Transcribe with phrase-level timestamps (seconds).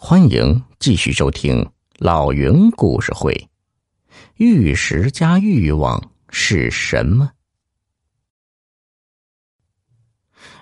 [0.00, 3.50] 欢迎继续收听老云故事会。
[4.36, 7.28] 玉石加欲望是什么？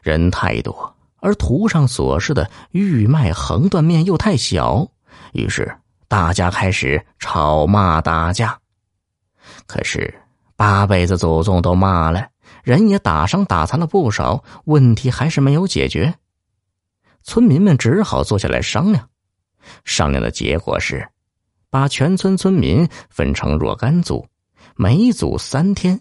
[0.03, 4.89] 人太多，而图上所示的玉脉横断面又太小，
[5.35, 5.71] 于是
[6.09, 8.59] 大家开始吵骂打架。
[9.67, 10.13] 可是
[10.57, 12.27] 八辈子祖宗都骂了，
[12.65, 16.15] 人也打伤打残了不少，问题还是没有解决。
[17.23, 19.11] 村民们只好坐下来商量。
[19.85, 21.09] 商量的结果是，
[21.71, 24.27] 把全村村民分成若干组，
[24.77, 26.01] 每组三天，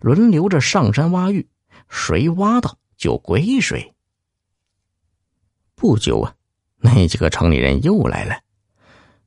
[0.00, 1.48] 轮流着上山挖玉，
[1.88, 3.94] 谁挖到就归谁。
[5.74, 6.34] 不久啊，
[6.78, 8.38] 那几个城里人又来了，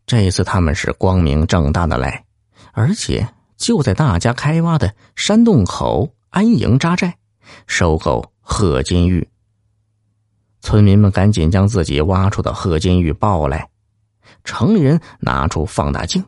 [0.05, 2.25] 这次他们是光明正大的来，
[2.71, 7.17] 而且就在大家开挖的山洞口安营扎寨，
[7.67, 9.27] 收购贺金玉。
[10.61, 13.69] 村民们赶紧将自己挖出的贺金玉抱来。
[14.43, 16.23] 城里人拿出放大镜，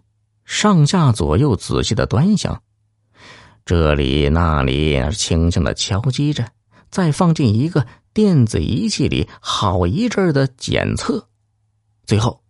[0.46, 2.62] 上下左右仔细的端详，
[3.66, 6.45] 这里那里轻轻的敲击着，
[6.90, 11.28] 再放进一个电子仪器里，好一阵的检测。
[12.06, 12.42] 最后，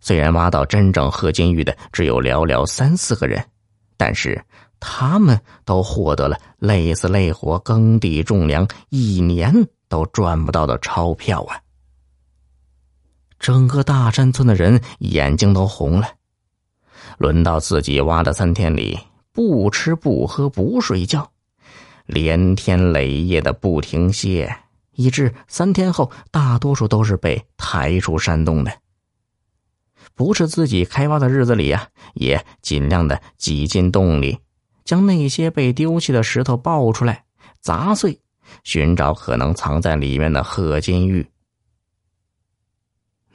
[0.00, 3.44] 虽然挖到真正贺金玉的只有寥寥三四个人，
[3.96, 4.40] 但是
[4.78, 9.52] 他们都获得了累死累活耕地种粮一年
[9.88, 11.58] 都赚不到的钞票啊！
[13.38, 16.08] 整个大山村的人眼睛都红了。
[17.18, 18.98] 轮到自己挖的三天里，
[19.32, 21.30] 不吃不喝不睡觉，
[22.06, 24.54] 连天累夜的不停歇，
[24.92, 28.72] 以致三天后大多数都是被抬出山洞的。
[30.14, 34.38] 不是自己开挖的日子里呀，也尽量的挤进洞里，
[34.84, 37.24] 将那些被丢弃的石头抱出来
[37.60, 38.20] 砸碎，
[38.64, 41.26] 寻找可能藏在里面的贺金玉。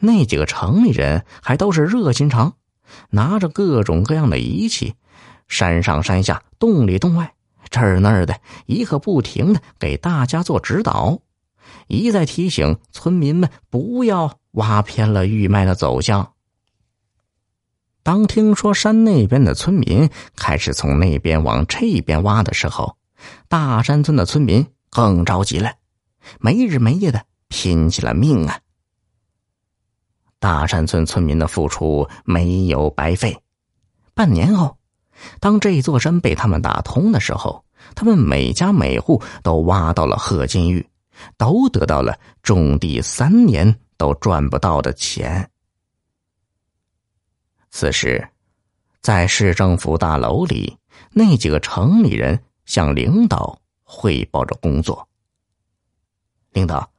[0.06, 2.56] 那几个城里人还都是热心肠，
[3.10, 4.96] 拿着各种各样的仪器，
[5.48, 7.34] 山上山下、洞里洞外，
[7.70, 11.20] 这儿那儿的，一刻不停的给大家做指导，
[11.88, 16.34] 一再提醒村民们不要挖偏了玉脉的走向。
[18.04, 22.98] 当听说山那边的村民开始从那边往这边挖的时候，
[23.48, 25.72] 大山村的村民更着急了，
[26.42, 28.60] 没日没夜的拼起了命啊！
[30.44, 33.34] 大山村村民的付出没有白费。
[34.14, 34.78] 半年后，
[35.40, 37.64] 当这座山被他们打通的时候，
[37.96, 40.86] 他们每家每户都挖到了贺金玉，
[41.38, 45.50] 都得到了种地三年都赚不到的钱。
[47.72, 48.28] 此时，
[49.00, 50.78] 在市政府大楼里，
[51.12, 55.08] 那几个城里人向领导汇报着工作。
[56.52, 56.92] 领导，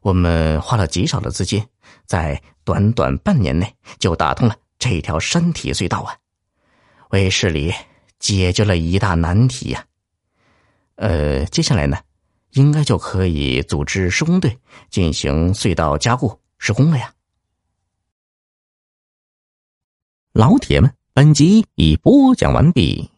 [0.00, 1.64] 我们花了极少的资金。
[2.06, 6.16] 在短短半年内就打通了这条山体隧道啊，
[7.10, 7.72] 为市里
[8.18, 9.84] 解决了一大难题呀。
[10.96, 11.98] 呃，接下来呢，
[12.50, 14.58] 应该就可以组织施工队
[14.88, 17.14] 进行隧道加固施工了呀。
[20.32, 23.08] 老铁们，本集已播讲完毕，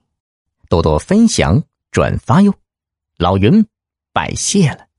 [0.69, 2.55] 多多分享转发哟。
[3.17, 3.67] 老云
[4.13, 4.92] 拜谢了。